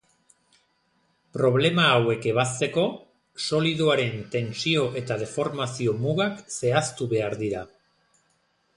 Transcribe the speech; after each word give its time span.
Problema 1.37 1.83
hauek 1.97 2.25
ebazteko, 2.31 2.87
solidoaren 3.49 4.19
tentsio- 4.39 4.89
eta 5.05 5.21
deformazio-mugak 5.27 6.45
zehaztu 6.61 7.13
behar 7.17 7.41
dira. 7.47 7.67